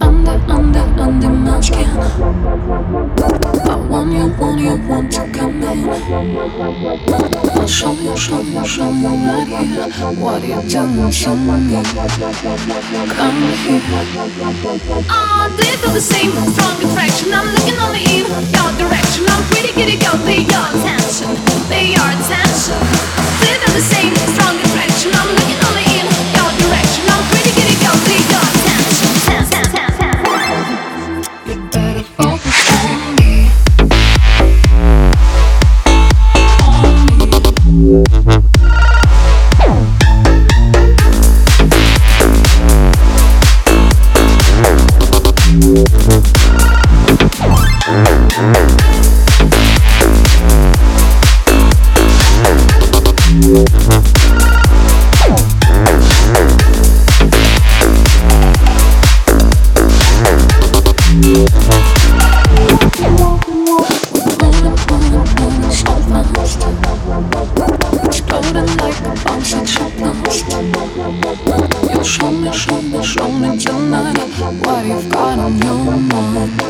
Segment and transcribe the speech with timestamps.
[0.00, 3.57] under, under, under my skin
[4.36, 5.84] when you want to come in.
[7.66, 9.82] Show me, show me, show me what you,
[10.22, 11.24] what you done to.
[13.16, 13.82] Come here.
[15.08, 17.32] Ah, I did the same Strong attraction.
[17.32, 19.24] I'm looking only in your direction.
[19.28, 21.47] I'm pretty giddy, got the your attention.
[37.88, 38.38] Mm-hmm.
[74.98, 76.60] You've got on your mind.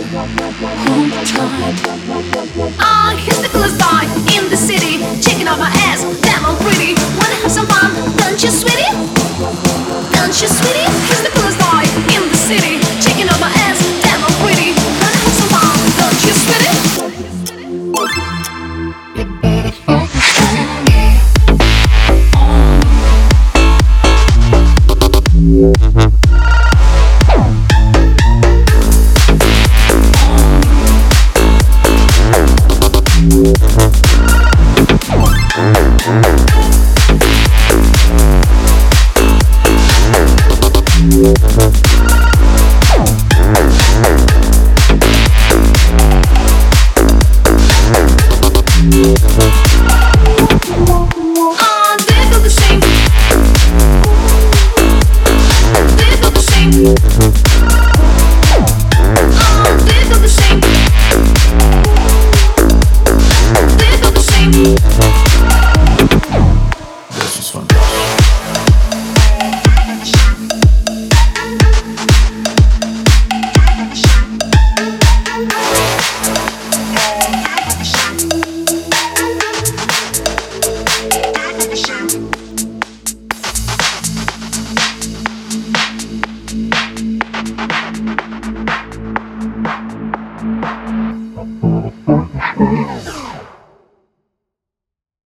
[0.85, 1.77] Hold tight.
[2.79, 4.05] Ah, here's the coolest guy
[4.37, 4.99] in the city.
[5.23, 6.95] Checking out my ass, damn I'm pretty.
[7.17, 8.93] Wanna have some fun, don't you, sweetie?
[10.13, 10.78] Don't you, sweetie?